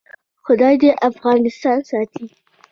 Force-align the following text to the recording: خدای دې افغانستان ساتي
خدای 0.45 0.75
دې 0.81 0.91
افغانستان 1.09 1.79
ساتي 1.89 2.25